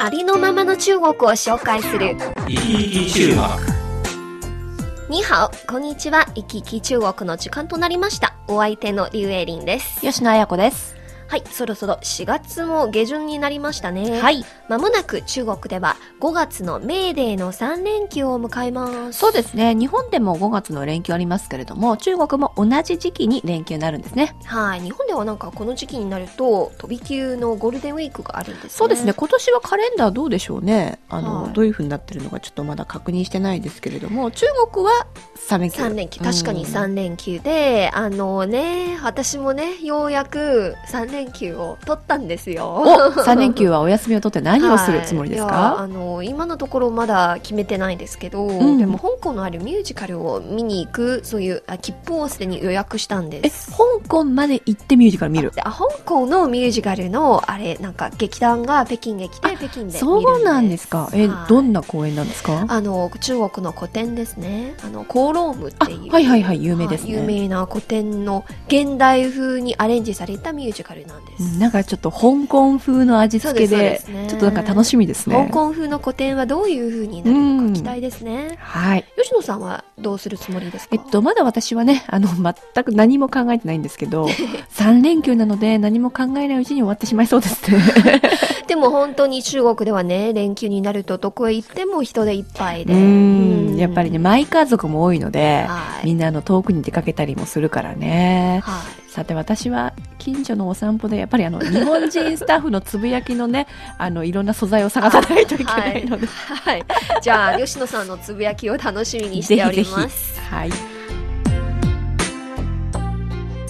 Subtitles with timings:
[0.00, 2.16] ありのままの中国を紹介する。
[2.46, 3.38] 生き生き中国
[5.08, 6.24] に好、こんにちは。
[6.36, 8.36] 行き来中国の時間となりました。
[8.46, 10.00] お相手のリュウエリンです。
[10.00, 10.94] 吉野彩子です。
[11.26, 14.20] はい、そろそろ4月も下旬になりましたね。
[14.20, 14.44] はい。
[14.68, 19.18] まもなく中国では5月のメーデーの3連休を迎えます。
[19.18, 19.74] そうですね。
[19.74, 24.36] 日本でも5月の連休ありますけれども、中国も同じ時期に連休になるんですね。
[24.44, 28.70] はい、日本ではなんかこの時期になると飛び級のゴールデンウィークがあるんですね。
[28.70, 29.14] そうですね。。
[29.14, 30.98] 今年はカレンダーどうでしょうね。
[31.08, 35.06] あの、はいどういう風になってるのかちょっとまだ確認してないですけれども、中国は
[35.48, 35.82] 3連休。
[35.82, 42.82] 3連休、確かにうん3連休で、あのね、私もね、ようやく3連休を取ったんですよ。
[42.84, 48.78] お !3 連休はお休みを取って何をするつもりですはいあの今のところまだ決めてないんですけど、ん。
[48.78, 53.70] でも香港のあるミュージカルを見に行くそういうあ切符をすでに予約したんでえ、す。
[53.70, 53.78] 香
[54.08, 55.50] 港まで行ってミュージカル見る？
[55.50, 61.08] であ香港のミュージカルのあれなんか劇団が北京へ来て北京でそうなんですか。
[61.12, 61.48] え、はい。
[61.48, 62.66] どんな公演なんですか？
[62.68, 64.74] あの中国の古典ですね。
[64.84, 67.16] あのコーロームっていうあはいはいはい有名ですね。
[67.16, 74.26] はい有名な古典の現代風にアレンジされたミュージカルなんです、うんなんかちょっと香港風の味付けでね。
[74.28, 75.36] ちょっとなんか楽しみですね。
[75.36, 79.04] 香港風の古典はどういう風になるのか期待ですね、はい。
[79.20, 80.96] 吉野さんはどうするつもりですか？
[80.96, 84.26] えっと、まだ私はね、あの、全く何も考えてないんですけど、
[84.74, 88.20] 3連休なので何も考えないうちに終わってしまいそうですね。
[88.68, 98.60] でも本当に中国ではね連休になるとどこへ行っても人でいっぱいうでん、やっぱりね、マイ家族も多いので、はいみんなあの遠くに出かけたりもするからね。
[98.62, 103.66] はいさて私は近所のお散歩でやっぱりあの日本人スタッフのつぶやきのね
[103.98, 106.84] あのいろんな素材を探さないといけないので、はい。
[107.20, 110.40] じゃあ、吉野さんのつぶやきを楽しみにしております。
[110.48, 110.70] はい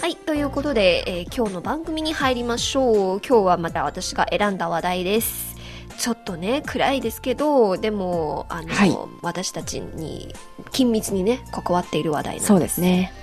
[0.03, 0.17] はい。
[0.17, 3.21] ということで、えー今日の番組に入りましょう。
[3.27, 5.57] 今日はまた私が選んだ話題です。
[5.97, 10.35] ちょっとね、暗いですけど、でも、あの、はい私たちに
[10.73, 12.47] 緊密にね、関わっている話題なんです。
[12.49, 13.15] そうですね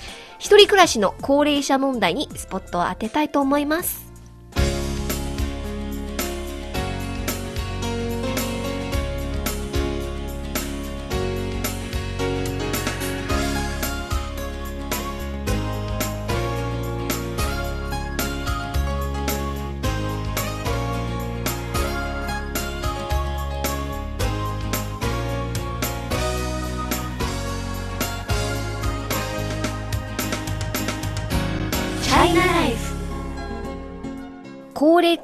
[0.46, 4.05] 一人暮らしの高齢者問題にスポットを当てたいと思います。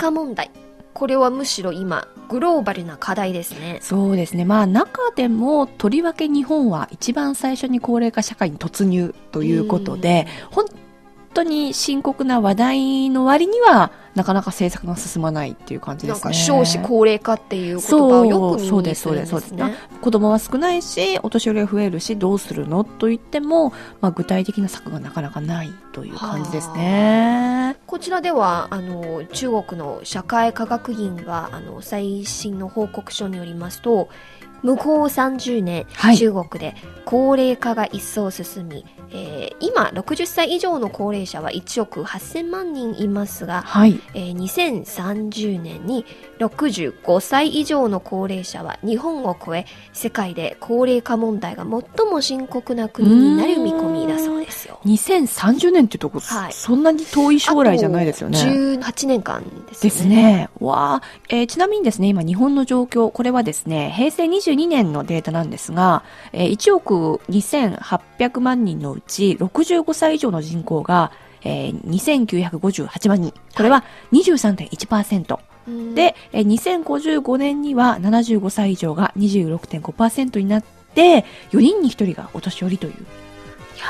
[0.02, 0.50] 高齢化問題。
[0.94, 3.78] これはむしろ今グローバルな課題ですね。
[3.82, 4.46] そうですね。
[4.46, 10.66] まあ中でもとりわけ日本は一番最初に高齢化社会に突入ということで本
[11.34, 16.22] 当に深刻な話題の割にはなかなか政策が進まないっていう感じですね。
[16.24, 19.70] なんか少子高齢化っていう言葉をよく耳そうですにするんですそうですそうです。
[19.70, 22.84] ね子供は少ないしお年寄りが増えるしどうするの？
[22.84, 23.70] と言っても、
[24.02, 27.78] まあ、具体的な策がなかなかないという感じですね。
[27.88, 34.10] こちらではあの中国の社会科学院があの最新の報告書によりますと
[34.64, 36.18] 向こう30年、はい。
[36.18, 44.00] 中国で高齢化が一層進み、えー今60歳以上の高齢者は1億8000万人いますが、はい。
[44.14, 46.06] えー2030年に
[46.48, 54.80] 65歳以上の高齢者は日本を超え世界で高齢化問題が最も深刻な国になる見込みだそうですよ。
[54.86, 58.40] 2030年ってとこ、はいそんなに遠い将来じゃないですよね。
[58.40, 59.66] あと18年間ですよね。
[59.66, 60.50] ですね。
[60.60, 66.04] わあ、えーちなみにですね、今日本の状況、これはですね、平成22年のデータなんですが、
[66.34, 71.12] えー1億2800万人のうち65歳以上の人口が、
[71.44, 73.34] えー2958万人。
[73.56, 75.36] これは23.1%。
[75.36, 75.51] うん
[75.96, 80.64] で、えー2055年には75歳以上が26.5%になっ
[80.96, 82.94] て、4人に1人がお年寄りという。
[82.94, 82.96] い
[83.80, 83.86] や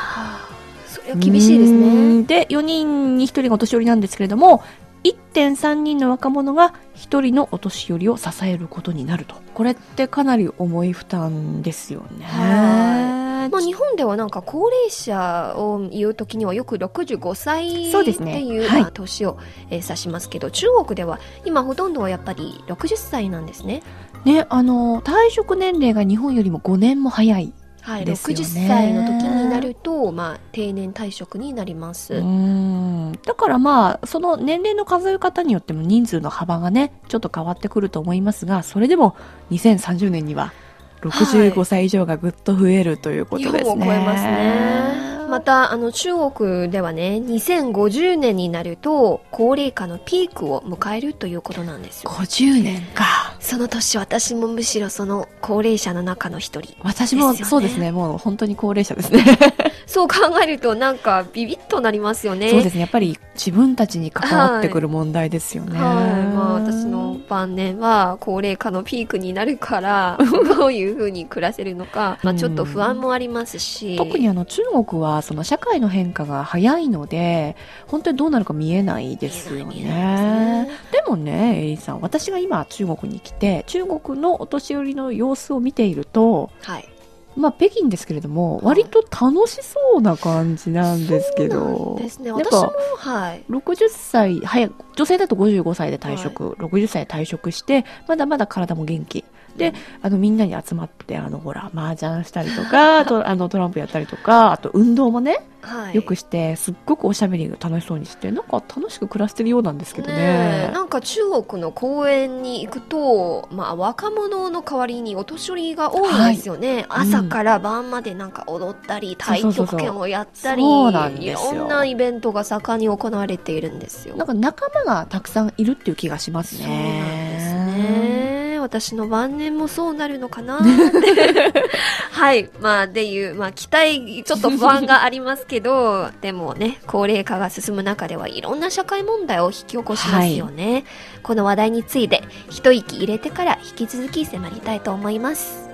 [0.48, 1.88] ーそれは厳しいですうね。
[2.22, 4.64] んで、4人に1人がお年寄りなんですけれども、
[5.04, 9.36] 1.3人の若者が1人のお年寄りを支えることになると。
[9.54, 13.21] これってかなり重い負担ですよね。
[13.44, 19.38] はまあ、日本ではなんか高齢者を言うときにはよく65歳っていうはいまあ年を、
[19.70, 23.82] えー指しますけど中国では今ほとんどはやっぱり60歳なんですね。
[24.26, 27.54] ね、あの、退職年齢が日本よりも5年も早い。
[27.82, 32.14] はい、ですよね60歳の時になると、まあ、定年退職になります。
[32.14, 33.20] うん。
[33.26, 39.16] だからまあ、その年齢の数え方によっても人数の幅がね、ちょっと変わってくると思いますが、それでも
[39.50, 40.54] 2030年には
[41.02, 43.60] 65歳以上がぐっと増えるということですね。
[43.60, 45.12] 日本を超えますね。
[45.30, 52.12] また、あの、中国ではね、2050年になると、高齢化のピークを迎えるということなんですよ。
[52.12, 53.31] 50年か。
[53.42, 56.76] その年、私もむしろその高齢者の中の一人。
[56.82, 59.26] 私もそうですね、もう本当に高齢者ですね。
[59.88, 62.50] そう考えると、なんか、ビビッとなりますよね。
[62.52, 65.78] そうですね、やっぱり自分たちに関わってくる問題ですよね。
[65.78, 66.36] はい。
[66.36, 70.18] まあ、私の晩年は高齢化のピークになるから、
[70.58, 73.98] どういうふうに暮らせるのか、まあ、ちょっと不安もありますし。
[73.98, 77.56] 特にあの中国はその社会の変化が早いので
[77.88, 80.70] 本当にどうなるか見えないですよ見えない見えないね。
[80.92, 86.88] でもね、エリさん、私が今中国に来て中国のお年寄りの様子を見ていると、はい。
[87.36, 91.96] まあ北京ですけれども、割と楽しそうな感じなんですけど。
[92.00, 92.32] ですね。
[92.32, 93.44] 私もぱ、はい。
[93.50, 99.24] 60歳、早く、女性だと55歳で退職、60歳で退職して、まだまだ体も元気。
[99.58, 105.96] で、あの、みんなに集まって、あの、ほら、麻雀したりとか、 あと、あの、トランプやったりとか、あと、運動もね、はい。
[105.96, 110.16] よくして、すっごくおしゃべりが楽しそうにして、なんか楽しく暮らしてるようなんですけどね。
[110.16, 126.64] ねえなんか中国の公園に行くと、まあ、若者の代わりにお年寄りが多いんですよね、はい朝から晩までなんか踊ったり、うそうそう極拳をやったりいろんなイベントが盛んに行われているんですよなんか仲間がたくさんいるっていう気がしますね。
[126.64, 128.21] そうなんですね
[128.62, 130.68] 私の晩年もそうなるのかなって。
[132.12, 132.50] はい。
[132.60, 140.86] まあっていう、まあ、期待ちょっと不安がありますけど でもね高齢化が進む中ではいろんな社会問題を引き起こしますよね、
[141.24, 145.70] この話題について一息入れてから引き続き迫りたいと思います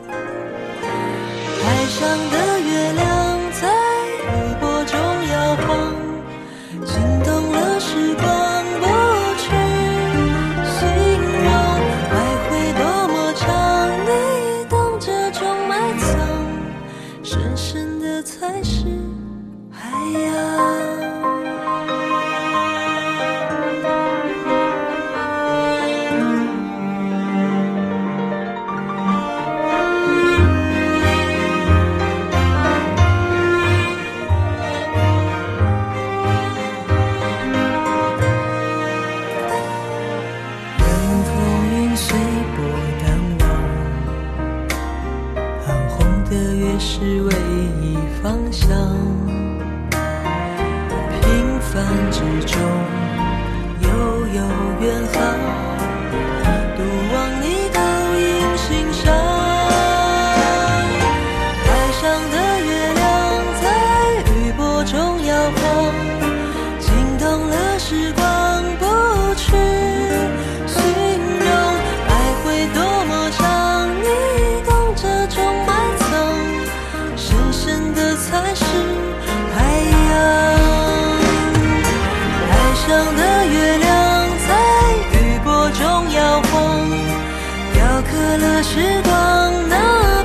[88.17, 89.77] 雕刻了时光，哪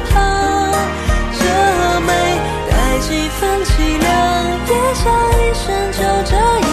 [0.08, 0.72] 怕
[1.38, 1.44] 这
[2.00, 2.08] 美
[2.70, 4.08] 带几分凄凉，
[4.66, 5.04] 也想
[5.36, 6.72] 一生就这样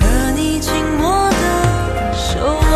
[0.00, 0.02] 和
[0.34, 0.72] 你紧
[1.02, 1.36] 握的
[2.14, 2.72] 守望。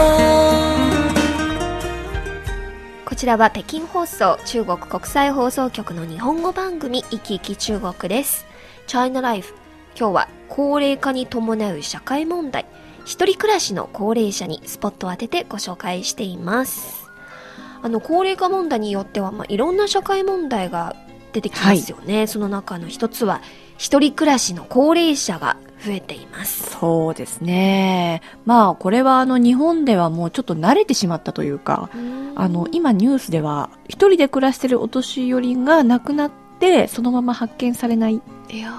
[3.06, 8.44] こちらは北京放送中国国際放送局の日本語番組「いきいき中国」です。
[8.86, 9.54] China Life
[9.98, 12.66] 今日は高齢化に伴う社会問題
[13.06, 17.03] 一人暮らしの高齢者にスポットを当ててご紹介しています。
[17.84, 20.96] あの高齢化問題によっては、まあ、いろんな社会問題が
[21.34, 22.26] 出てきますよね。
[22.26, 23.42] その中の一つは
[23.76, 26.70] 一人暮らしの高齢者が増えています。
[26.80, 28.22] そうですね。
[28.46, 31.90] まあ、これはあの日本ではもうちょっと慣れてしまったというか、
[32.36, 36.43] あの、今ニュースでは一人で暮らしてるお年寄りが亡くなって、
[36.88, 38.22] そのまま発見されない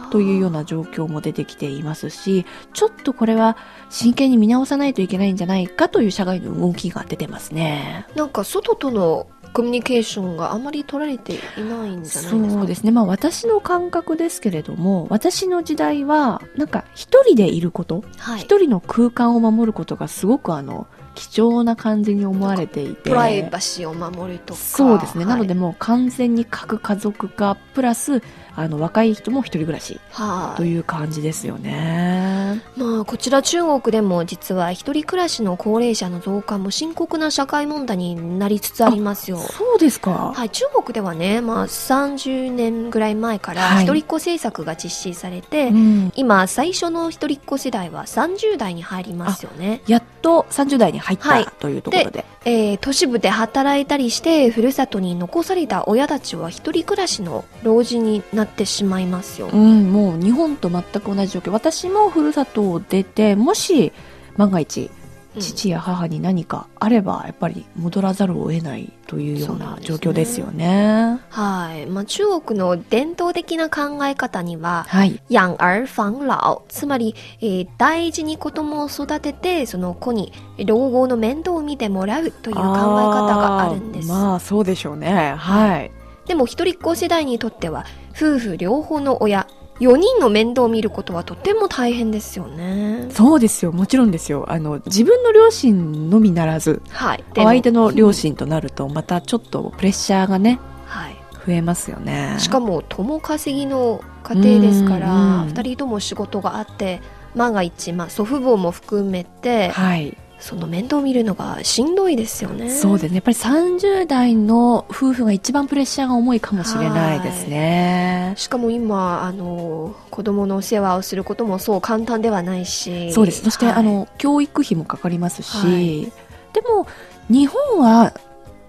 [0.10, 3.58] というような状況も出てきていますし、ちょっとこれは
[3.89, 8.08] 真剣に見直さないといけないんじゃないかという社会の動きが出てますね。
[8.15, 12.29] なんか外とのコミュニケーションがあまり取られていないんじゃないですか？
[12.29, 12.91] そうですね。
[12.91, 18.39] まあ私の感覚ですけれども、私の時代は、なんか一人でいること、はい。
[18.41, 23.10] 一人の空間を守ることがすごくあの、貴重な感じに思われていて。
[23.10, 24.60] プライバシーを守るとか。
[24.60, 25.25] そうですね。
[25.25, 28.22] はいなのでもう完全に核家族化、プラス、
[28.55, 32.62] あの、若い人も一人暮らしはいという感じですよね。
[32.75, 39.38] まあ、こちら中国でも実は一人暮らしの高齢者の増加も深刻な社会問題になりつつありますよ。
[39.38, 40.33] そうですか。
[40.35, 49.81] はい、中国ではね、まあ、30年ぐらい前からはい一人っ子政策が実施されて、うん今最初の一人っ子世代は30代に入りますよね。
[49.88, 52.25] やっと30代に入った、はいというところで。
[52.45, 59.50] えー都市部で働いたりして、ふるさとに残された親たちは一人暮らしの老人になってしまいますよ。
[59.52, 61.52] うん、もう日本と全く同じ状況。
[61.52, 63.92] 私もふるさとを出て、もし
[64.38, 65.06] 万が一、うん
[65.40, 71.20] 父や母に何かあれば、やっぱり戻らざるを得ないというような状況ですよね。
[71.30, 71.86] はい。
[71.88, 75.22] まあ、中国の伝統的な考え方には、はい。
[75.30, 80.32] 養儿防老、つまり、えー大事に子供を育てて、その子に
[80.66, 84.08] 老後の面倒を見てもらうという考え方があるんです。
[84.08, 85.36] まあ、そうでしょうね。
[85.38, 85.92] はい。
[86.27, 89.48] でも一人っ子世代にとっては、夫婦両方の親、
[89.79, 93.08] 4人の面倒を見ることはとても大変ですよね。
[93.12, 93.72] そうですよ。
[93.72, 94.46] もちろんですよ。
[94.48, 97.24] あの、自分の両親のみならず、はい。
[97.38, 101.15] お相手の両親となると、またちょっとプレッシャーがね、はい。
[101.46, 102.36] 増えますよね。
[102.39, 107.01] しかも、共稼ぎの家庭ですから、ん二人とも仕事があって、
[107.36, 110.17] 万が一、まあ、祖父母も含めて、はい。
[110.39, 112.70] その面倒を見るのがしんどいですよね。
[112.70, 113.15] そうですね。
[113.15, 118.34] やっぱり30代の夫婦が一番プレッシャーが重いかもしれないですね。
[118.36, 123.12] しかも今、あの、子供のお世話をすることもそう簡単ではないし。
[123.13, 123.44] そうです。
[123.44, 126.12] そして、はいあ、の、教育費もかかりますし、はい
[126.56, 126.88] でも、
[127.30, 128.13] 日本は、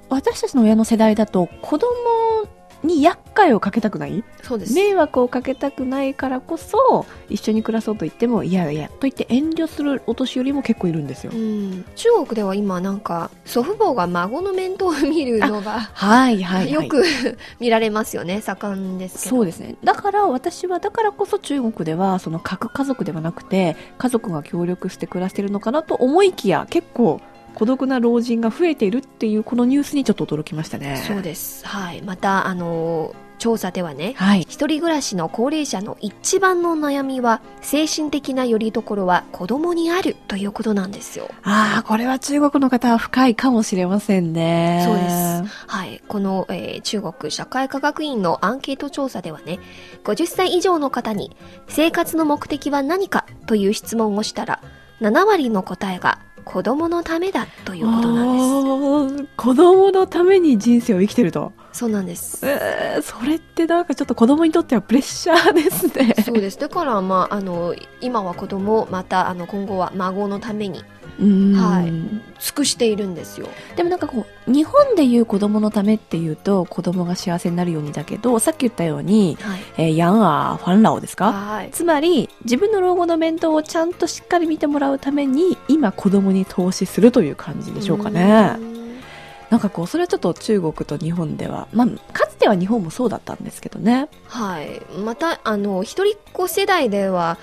[0.08, 1.86] 私たちの親の世代だと、子供
[2.86, 4.24] に厄介をかけたくない？
[4.42, 4.72] そうです。
[4.74, 11.36] 迷惑をかけたくないからこそ、一緒に暮らそうと言っても、いやいや、と言って遠慮するお年寄りも結構いるんですよう。
[11.36, 16.72] ん、中国では今なんか祖父母が孫の面倒を見るのがはいはい、はい。
[16.72, 17.04] よく
[17.60, 19.76] 見られますよね盛んですけどそうですね。
[19.82, 27.20] だから私は、だからこそ中国では、その核家族ではなくて、家族が協力して暮らしてるのかなと思いきや、結構
[27.56, 31.02] 孤独な老人が増えているっていうこのニュースにちょっと驚きましたね。
[31.08, 34.42] そうですはいまたあの調査ではねはい。
[34.42, 44.82] 一人暮らしの高齢者の一番の悩みは精神的な拠り所は子供にあるということなんですよああ、これは中国の方は深いかもしれませんね。
[44.86, 45.08] そうで
[45.48, 45.66] す。
[45.66, 46.02] はい。
[46.08, 49.58] この、えー中国社会科学院のアンケート調査ではね、
[50.04, 51.36] 50歳以上の方に
[51.68, 54.60] 生活の目的は何かという質問をしたら、
[55.00, 59.28] 7割の答えが子供のためだということなんです。
[59.36, 61.52] 子供のために人生を生きてると。
[61.76, 61.80] す。
[61.80, 62.46] そうなんです。
[62.46, 66.14] えー、それってなんかちょっと子供にとってはプレッシャーですね。
[66.24, 66.58] そうです。
[66.58, 70.84] だから、まあ、あの、今は子供、また、あの、今後は孫のために
[71.18, 73.48] うんはい尽くしているんですよ。
[73.74, 79.60] でもなんかこう、日本でいう子供のためっていうと、子供が幸せになるようにだけど、さっき言ったように、はい。
[79.78, 81.32] えー、ヤンアー、ファンラオですか？
[81.32, 81.70] はい。
[81.72, 88.75] つまり、自分の老後の面倒をちゃんとしっかり見てもらうために、今子供に投資するという感じでしょうかね。
[89.50, 94.08] うんなんかこう、それはちょっと中国と日本では、まあ、かつては日本もそうだったんですけどね。
[94.26, 94.80] はい。
[94.98, 97.38] また、あの、一人っ子世代では、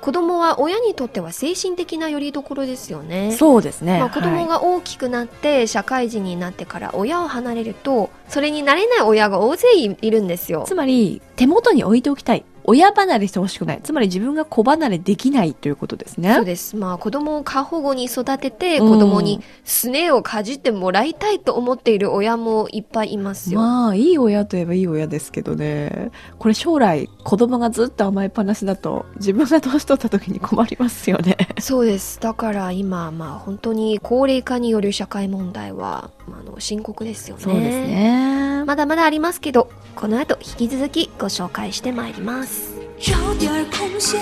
[0.00, 3.32] 子供は親にとっては精神的な拠り所ですよね。
[3.32, 3.98] そうですね。
[3.98, 10.64] まあ、子供はいが大きくなって、社会人になってから親を離れると、それになれない親が大勢いいるんですよ。
[10.66, 12.44] つまり、手元に置いておきたい。
[12.64, 13.80] 親離れしてほしくない。
[13.82, 16.34] つまり自分が子離れできないということですね。
[16.34, 16.76] そうです。
[16.76, 23.60] まあ、子供を過保護に育てて、うん子供にすねをかじってもらいたいと思っている親もいっぱいいますよ。
[23.60, 26.10] まあ、いい親といえばいい親ですけどね。
[26.38, 31.36] これ将来、子供がずっと甘えっぱなしだと、自分が年取った時に困りますよね。
[31.60, 32.20] そうです。
[32.20, 37.42] だから今、まあ本当に高齢化による社会問題は、まあ、あの深刻ですよね。
[37.42, 38.64] そうですね。
[38.66, 42.70] まだまだありますけど、この後引き続きご紹介してまいります。
[42.98, 44.20] 找点儿空闲，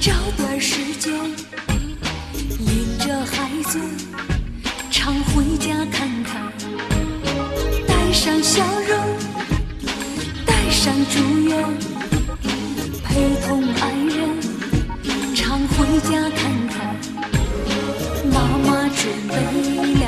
[0.00, 1.12] 找点儿时间，
[2.58, 3.78] 领着孩子
[4.90, 6.52] 常回家看看，
[7.86, 8.98] 带上笑容，
[10.44, 11.56] 带上祝愿，
[13.04, 14.16] 陪同爱人
[15.34, 16.76] 常回家看看。
[18.32, 19.32] 妈妈准备
[20.00, 20.07] 了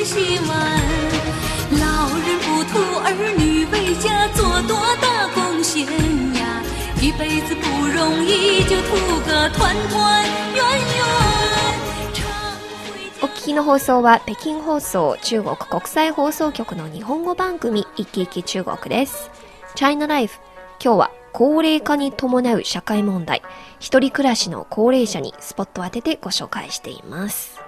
[0.00, 0.48] 细细问，
[1.78, 5.84] 老人不图儿女为家做多大贡献
[6.36, 6.62] 呀，
[7.02, 11.04] 一辈子不容易，就图个团团圆圆。
[13.20, 19.30] お聞きの放送は北京放送中国国際放送局の日本語番組「いきいき中国」です。
[19.74, 20.38] China Life
[20.82, 23.42] 今日は高齢化に伴う社会問題
[23.78, 27.60] 一人暮らしの高齢者にスポットを当ててご紹介しています。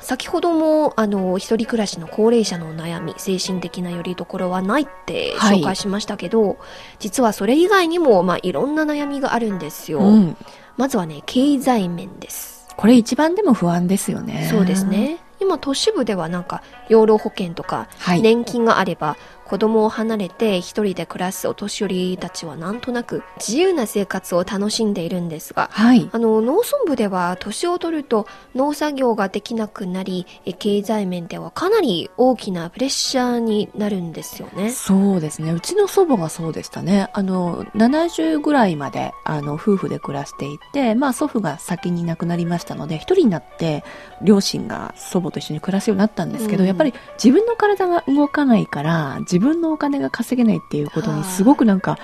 [0.00, 6.58] 先ほども、あの、一人暮らしの高齢者のお悩み、精神的な拠り所はないってはい紹介しましたけど、
[6.98, 10.00] 実はそれ以外にも、まあ、いろんな悩みがあるんですよ。
[10.00, 10.36] うん。
[10.76, 12.68] まずはね、経済面です。
[12.76, 14.48] これ一番でも不安ですよね。
[14.50, 14.86] そうです。
[14.86, 15.18] ね。
[15.40, 18.22] 今、都市部ではなんか、養老保険とか、はい。
[18.22, 19.16] 年金があれば、
[19.50, 26.08] 子供を離れて一人で暮らすお年寄りたちはなんとなく自由な生活を楽しんでいるんですが、はい。
[26.12, 34.70] あの、農村部では年を取ると農作業ができなくなり、え経済面ではかなり大きなプレッシャーになるんですよね。
[34.70, 35.50] そうですね。
[35.50, 37.08] うちの祖母がそうでしたね。
[37.12, 43.82] あの、70ぐらいまで、あの、夫婦で暮らしていて、まあ、祖父が先に亡くなりましたので、一人になって、
[44.22, 51.98] 両親が祖母と一緒に暮らすようになったんですけど、うんやっぱり自分の体が動かないから、自分のお金が稼げないっていうことにすごくなんか、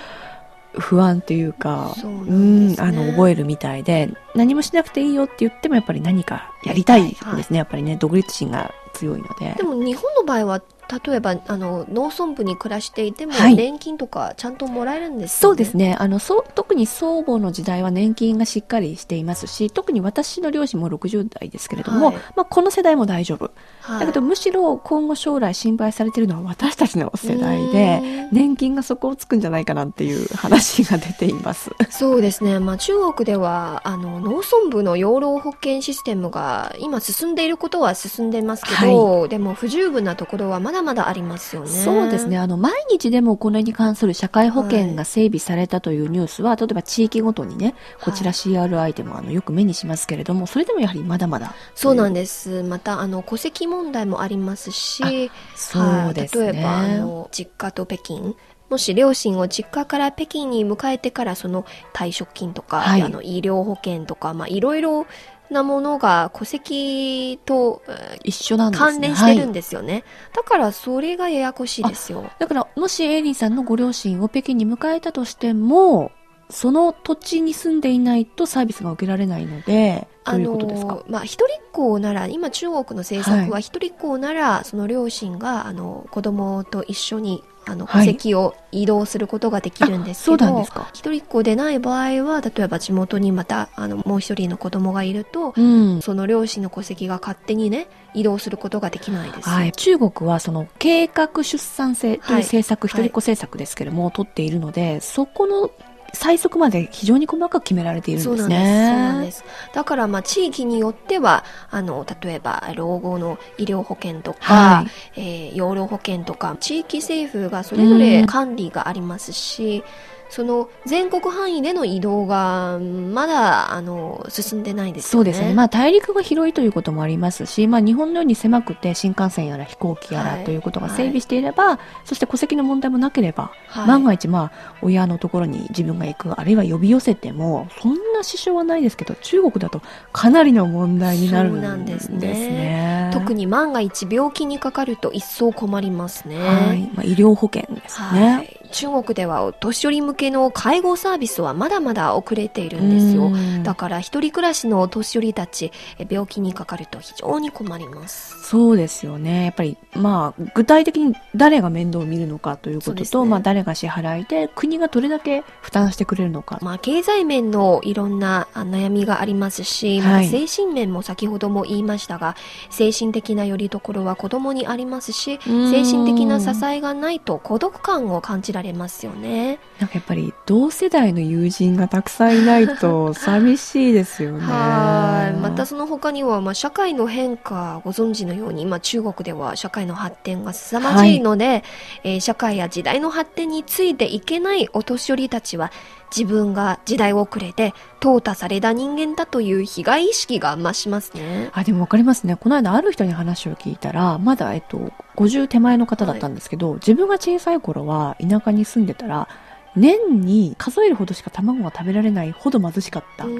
[0.78, 7.58] 不安というか、そうなんあの、覚えるみたいで、何もしなくていいよって言ってもやっぱり何かやりたいですね。
[7.58, 9.62] やっぱりね、独立心が強いのでで。
[9.62, 10.62] も日本の場合は、
[11.06, 15.50] 例えば、あの、農村部に暮らしていても、はい年金とかちゃんともらえるんですよね？
[15.50, 15.96] そうですね。
[15.98, 23.50] あの、そう、特に祖母の時代は年金がしっかりしていますし、特に私の両親も60代ですけれども、はいまあ、この世代も大丈夫。
[23.86, 24.00] はい。
[24.00, 31.70] だけど、むしろ今後将来心配されているのは私たちの世代うで、年金が底をつくんじゃないかなっていう話が出ています。
[31.90, 32.58] そうですね。
[32.58, 41.68] まあ中国では、あの、農村部の養老保険システムが今進んでいることは進んでますけど、でも不十分なところはまだまだありますよね。
[41.68, 42.38] そうですね。
[42.38, 51.54] あの、毎日でもこれに関する社会保険が整備されたというニュースは、例えば地域ごとにね、こちら CRI でもあのよく目にしますけれども、それでもやはりまだまだ。
[51.74, 52.62] そうなんです。
[52.62, 55.80] また、あの、戸籍問題もありますし、そ
[56.10, 56.46] うですね。
[56.46, 58.36] はい例えば、あの、実家と北京。
[58.68, 65.06] もし両親を実家から北京に迎えてからその退職金とか、はいあの医療保険とか、まあ、いろいろ
[65.50, 68.90] なものが戸籍とえー一緒なんですね。
[68.90, 70.02] 関連してるはいんですよね。
[70.34, 72.28] だからそれがややこしいですよ。
[72.40, 76.10] だから、もしエイリーさんのご両親を北京に迎えたとしても、
[76.48, 81.02] その土地に住んでいないとサービスが受けられないので、どういうことですか？
[81.08, 88.06] まあ、一人っ子なら、今中国の政策は一人っ子なら、その両親が、あの、子供と一緒に、あの、戸はい。
[88.06, 90.88] 籍を移動することができるんですけど、あそうなんですか。
[90.94, 96.00] 一人っ子でない場合は、例えば地元にまた、あの、もう一人の子供がいると、うん。
[96.00, 99.48] その両親の戸籍が勝手にね、移動することができないです。
[99.48, 102.42] はい、中国はその計画出産制というはい。
[102.42, 105.70] 政策、一人っ子政策ですけれども、取っているので、そこの
[106.12, 109.42] 最速まで非常に細かく決められているんですそうなんです。
[109.42, 109.48] で。
[109.48, 109.74] す。
[109.74, 119.84] だから、まあ、地域によっては、あの、例えば、老後の医療保険とか、はいえー養老保険とか、地域政府がそれぞれ管理がありますし、
[120.28, 125.10] その全国範囲での移動がまだあの進んでないですよね。
[125.12, 125.54] そうですね。
[125.54, 139.80] まあ大陸が広いということもありますし、まあ日本のように狭くて新幹線やら飛行機やはいらということが整備していれば、そして戸籍の問題もなければ、はい万が一まあ親のところに自分が行く、あるいは呼び寄せても、そんな支障はないですけど、中国だと
[140.12, 143.10] かなりの問題になるんんですですねね。
[143.12, 146.38] 特に万が一病気にかかると一層困りますね。
[146.38, 146.90] はい。
[146.94, 148.32] まあ医療保険ですね。
[148.34, 153.26] はい中国ではお年寄り向けの介護サービスはまだまだ遅れているんですよ。
[153.26, 158.48] うんだから一人暮らしのお年寄りたちえ病気にかかると非常に困ります。
[158.48, 159.46] そうですよね。
[159.46, 166.58] やっぱり、まあ、具体的に誰が面倒を見るのかということと、ねまあ、誰が支払いで、国がどれだけ負担してくれるのか。
[166.62, 172.36] まあ経済面のいろんなあ悩みがありますし、まあはい精神面も先ほども言いましたが、
[172.70, 179.58] 精神的な拠り所は子供にありますし、うん精神的な支えがないと孤独感を感じられますよね。
[179.80, 184.40] なんかやっぱり、同世代の友人がたくさんいないと寂しいですよね。
[184.40, 185.36] はい。
[185.38, 191.64] またその他には、まあ、社会の変化、ご存知のように、今中国では社会の発展が凄まじいので、
[192.04, 195.70] えー社会や時代の発展についていけないお年寄りたちは、
[196.16, 201.50] 自分が時代遅れで淘汰された人間だという被害意識が増しますね。
[201.52, 202.36] あ、でもわかりますね。
[202.36, 209.28] この間ある人に話を聞いたら、まだ、えっと、50手前の方だったんですけど、自分が小さい頃は田舎に住んでたら、
[209.76, 213.24] 年に数えるほどしか卵が食べられないほど貧しかった。
[213.24, 213.30] と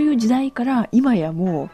[0.00, 1.70] いう時代から今やもう。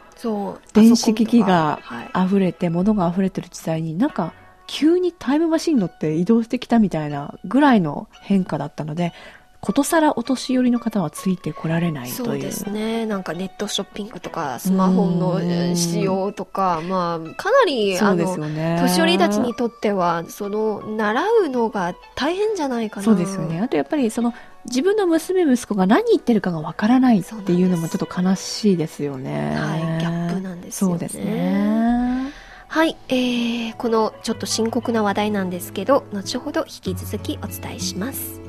[0.73, 1.79] 電子機器が
[2.15, 4.33] 溢れて、物が溢れてる時代になんか、
[4.67, 9.13] 急にタイムマシン乗って移動してきたみたいなぐらいの変化だったので、
[9.61, 12.25] ことさらお年寄りの方はついてこられないという。
[12.25, 13.05] そうですね。
[13.05, 15.39] なんかネットショッピングとか、スマホの
[15.75, 18.79] 使用とか、まあ、かなり、あのね。
[18.81, 23.03] 年寄りたちにとっては、その、習うのが大変じゃないかな。
[23.03, 23.61] そうですよね。。
[23.61, 24.33] あとやっぱりその
[24.65, 29.55] 自分の娘息子が何言ってるかがわからないっていうのもちょっと悲しいですよね。
[29.55, 30.93] はい、ギャップなんですよね。
[30.93, 32.31] そうですね。
[32.67, 38.40] はい、えー、このちょっと深刻な話題なんですけど、後ほど引き続きお伝えします。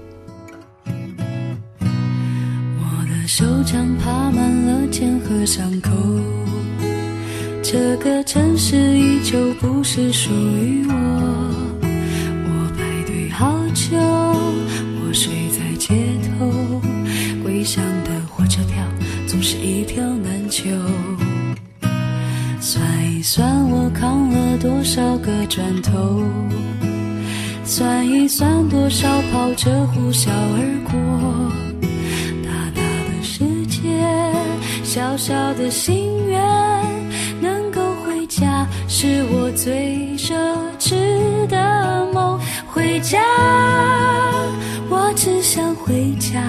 [3.35, 5.91] 手掌爬满了茧和伤口，
[7.63, 10.93] 这个城市依旧不是属于我。
[11.81, 15.95] 我排队好久，我睡在街
[16.39, 16.79] 头，
[17.43, 18.85] 归乡的火车票
[19.27, 20.69] 总是一票难求。
[22.61, 26.23] 算一算我扛了多少个砖头，
[27.65, 31.72] 算一算多少跑车呼啸而过。
[34.95, 36.39] 小小的心愿，
[37.41, 40.35] 能够回家是我最奢
[40.79, 42.39] 侈的梦。
[42.67, 43.19] 回家，
[44.91, 46.43] 我只想回家。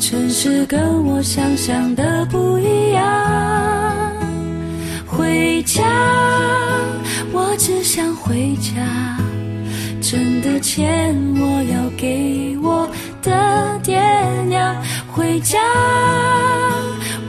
[0.00, 4.12] 城市跟我想象的不一样。
[5.06, 5.84] 回家，
[7.32, 9.16] 我只想回家。
[10.02, 12.90] 挣的钱我要给我
[13.22, 14.02] 的爹
[14.48, 14.74] 娘。
[15.12, 15.58] 回家，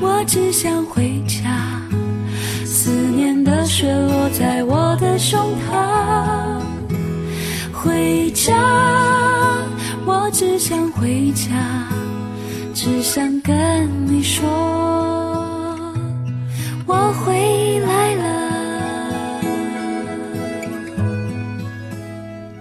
[0.02, 1.80] 我只想回家。
[2.66, 6.60] 思念的雪落在我的胸膛。
[7.72, 8.56] 回家，
[10.06, 11.88] 我只想回家，
[12.74, 14.48] 只想跟你说，
[16.88, 18.42] 我回来了。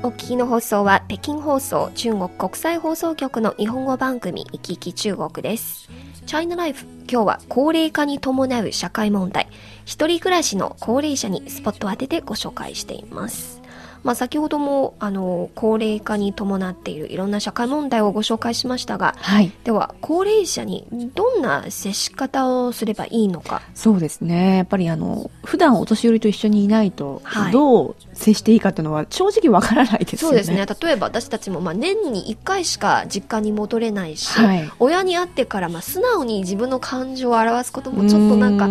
[0.02, 5.88] お聞きの放送は北京放送中国国際放送局の日本語番組「いきいき中国」です。
[6.30, 9.48] チャイナライフ今日は高齢化に伴う社会問題
[9.84, 13.60] 一人暮らしの高齢者にスポットを当ててご紹介しています。
[14.02, 19.52] まあ、先ほどもあの高齢化に伴っているいろんな社会問題をご紹介しましたがはい。
[19.64, 23.62] では高齢者にどんな接し方をすればいいのか？
[23.74, 24.56] そうですね。
[24.58, 30.30] やっぱりあの、普段お年寄りと一緒にいないとはい、どう接していいかっていうのは正直わからないですよね。
[30.30, 30.66] そうですね。
[30.80, 38.68] 例えば私たちもまあ年に1回しか実家に戻れないし、はい親に会ってからまあ素直に自分の感情を表すこともちょっとなんか、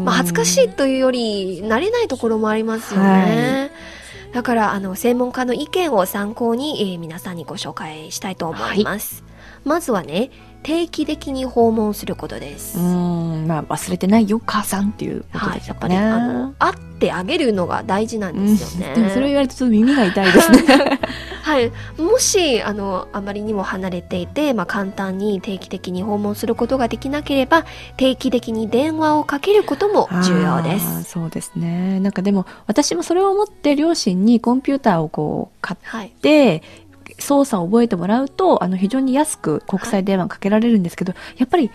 [0.00, 3.70] まあ、恥ずかしいというより慣れないところもありますよね。
[4.34, 9.22] だからあの専門家の意見を参考に、えー皆さんにご紹介したいと思います。
[9.62, 10.30] まずはね、
[10.64, 12.78] 定期的に訪問することです。
[12.78, 15.78] うーん、まあ忘れてないよ、母さんっていうことはい、ですよね。
[15.78, 18.88] やっぱり、あの、会ってあげるのが大事なんですよね。
[18.88, 20.64] うんでもそれを言われるとちょっと耳が痛いですね。
[21.44, 21.70] はい。
[21.98, 27.66] もし、あの、あまりにも離れていて、まあ、簡単に定期的に訪問することができなければ、
[27.98, 31.04] 定期的に電話をかけることも重要です。
[31.04, 32.00] そうですね。
[32.00, 36.12] なんかでも、私もそれを思って両親にコンピューターをこう買っはい。
[37.14, 41.70] て、操作を覚えてもらうと、あの、非常に安く国際電話かけられるんですけど、やっぱり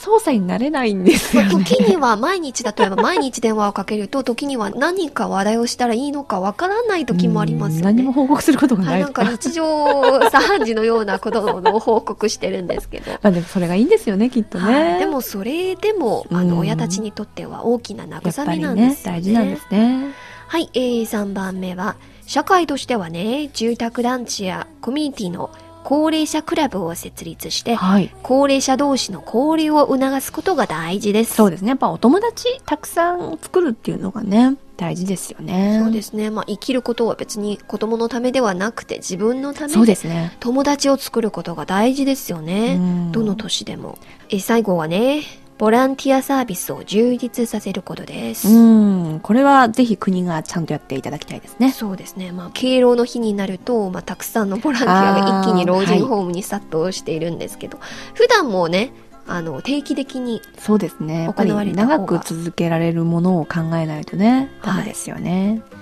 [0.00, 1.64] 操作になれないんですよまあね。
[1.64, 7.90] 時には毎日、例えば毎日電話をかけると、時には何か話題をしたらいいのかわからない時もありますよね。
[7.90, 13.12] うん何も報告することがは、ないいなんか日常茶飯事のようなことを報告してるんですけど。
[13.22, 14.92] まあでもそれがいいんですよね、きっとね。
[14.92, 19.18] はい、でもそれでも、あうんの、親たちにとっては大きな慰めなんですよね。
[19.18, 20.14] 大事なんですね。
[20.48, 21.96] はい、えー、3番目は、
[22.30, 25.50] 社会としてはね、住宅団地やコミュニティの
[25.82, 28.14] 高齢者クラブを設立して、はい。
[28.22, 31.34] 高齢者同士の交流を促すことが大事です。
[31.34, 31.70] そうですね。
[31.70, 35.80] やっぱお友達たくさん作るっていうのがね、大事ですよね。
[35.82, 36.30] そうですね。
[36.30, 40.36] まあ、生きることは別に子供のためではなくて自分のためそうでですね。
[40.38, 42.76] 友達を作ることが大事ですよね。
[42.76, 43.98] うんどの年でも。
[44.28, 45.24] えー最後はね、
[45.60, 48.48] ボランティアサービスを充実させることです。
[48.48, 49.20] うん。
[49.20, 51.70] これはぜひ国がちゃんとやっていただきたいですね。
[51.70, 52.32] そうですね。
[52.32, 57.78] まあ、敬老の日になると、まあ、たくさんのボランティアが一気に老人ホームに殺到しているんですけど、
[58.14, 58.94] 普段もね、
[59.26, 61.24] あの、定期的に、そうですね。
[61.24, 65.60] やっ長く続けられるものを考えないとね、ダメですよね。
[65.70, 65.79] はい、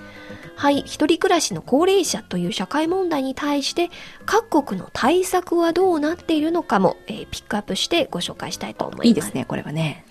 [0.67, 3.89] 一人暮らしの高齢者という社会問題に対して、
[4.25, 9.07] 各国の対策はどうなっているのかも、えーピックアップしてご紹介したいと思います。
[9.07, 10.05] いいですね、これはね。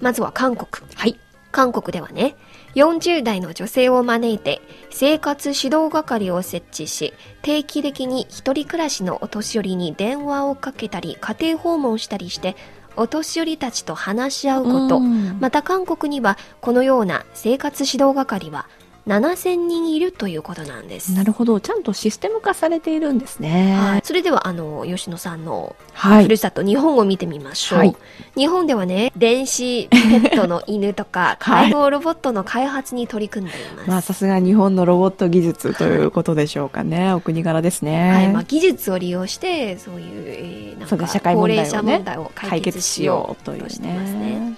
[0.00, 0.90] まずは韓国。
[0.94, 1.18] はい。
[1.52, 2.34] 韓国ではね、
[2.74, 12.56] 40代の女性を招いて生活指導係を設置し、定期的に一人暮らしのお年寄りに電話をかけたり、家庭訪問したりして、
[12.96, 18.66] お年寄りたちと話し合うこと、うんまた韓国にはこのような生活指導係は
[19.06, 21.12] 7000人いるということなんです。
[21.12, 21.60] なるほど。
[21.60, 23.76] ちゃんとシステム化されているんですね。
[23.76, 26.36] はい、それではあの吉野さんのはいふる。
[26.36, 27.96] さと、日本を見てみましょう、はい
[28.36, 37.12] 日本ではね電子ペットの 犬とかはい介護ロボットの開発に取り組んでいます、まあ、さすが日本のロボット技術ということでしょうかね。
[37.14, 38.10] お国柄ですね。
[38.10, 44.54] はいまあ、技術を利用してそういう、えーなんか社会問題をね高齢者問題を解解決しようとしてますねね。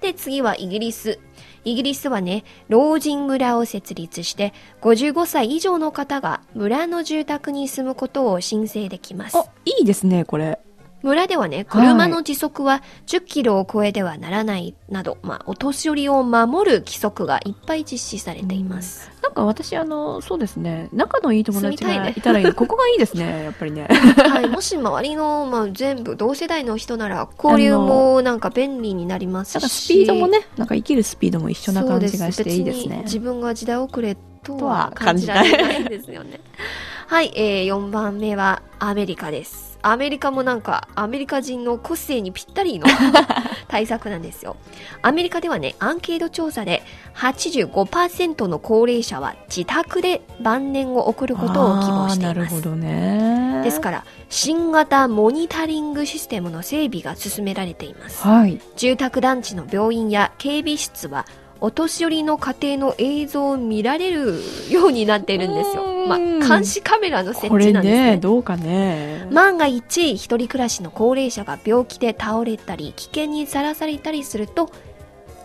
[0.00, 1.18] で次はイギリス
[1.64, 10.58] イギリスはね老人村を設立して55歳以上の方が村の住宅に住むことを申請できますあ、いいですね、これ。
[11.02, 19.13] 村ではね、車の時速は10キロを超えてはならないなど、まあ、お年寄りを守る規則がいっぱい実施されています。
[19.34, 20.88] なんか私、あの、そうですね。
[20.92, 22.52] 仲のいい友達がいたらいい。
[22.52, 23.88] ここがいいですね、 やっぱりね。
[23.88, 29.54] はい、もし周りの、まあ、全部同世代の人なら、交流もなんか便利になりますし。
[29.54, 33.02] なんかスピードもね、なんか生きるスピードも一緒な感じがしていいですね別に。
[33.04, 36.38] 自分が時代遅れととはは感じられないんですよね。
[37.06, 39.73] はい、えー、4番目はアメリカです。
[39.86, 42.86] アメリカもなんか、アメリカ人の個性にぴったりの
[43.68, 44.56] 対策なんですよ。
[45.02, 46.82] アメリカではね、アンケート調査で
[47.14, 52.30] 85%の高齢者は自宅で晩年を送ることを希望しています。
[52.30, 53.60] あーなるほどね。
[53.62, 58.26] ですから、新型モニタリングシステムの整備が進められています。
[58.26, 58.60] はい。
[58.76, 61.26] 住宅団地の病院や警備室は
[61.60, 65.93] お年寄りの家庭の映像を見られるようになっているんですよ。
[66.04, 68.10] うんまあ、監視カメラの設置なんですね。
[68.12, 69.26] ね、どうかね。
[69.30, 74.70] 万が一、一人暮らしの高齢者が病気で倒れたり、危険にさらされたりすると、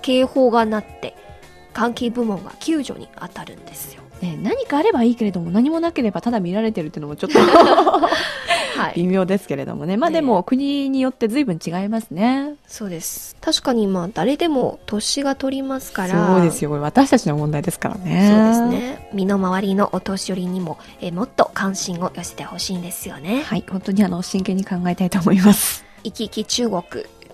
[0.01, 1.15] 警報が鳴って、
[1.73, 4.03] 関係部門が救助に当たるんですよ。
[4.21, 7.39] ね、何かあればいいけれども、何もなければただ見られてるっていうのもちょっと
[8.79, 8.93] はい。
[8.95, 9.97] 微妙ですけれどもね。
[9.97, 12.53] まあねでも、国によって随分違いますね。
[12.67, 13.35] そうです。
[13.41, 16.35] 確かにまあ、誰でも年が取りますから。
[16.35, 16.69] そうですよ。
[16.69, 18.29] これ私たちの問題ですからね。
[18.31, 18.81] そうです。
[18.81, 19.09] ね。
[19.13, 23.43] 身の回りのお年寄りにも、えーもっと関心を寄せてほしいんですよね。
[23.45, 23.65] はい。
[23.69, 25.83] 本当にあの、真剣に考えたいと思います。
[26.03, 26.81] 生き生き中国。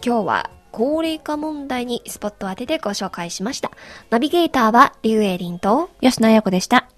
[0.03, 3.71] 今日は高齢化問題にスポットを当ててご紹介しました。
[4.09, 6.89] ナビゲーターはリュウエリンと吉野彩子でした。